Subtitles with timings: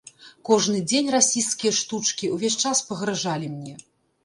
[0.47, 3.79] Кожны дзень расісцкія штучкі, увесь час пагражалі мне.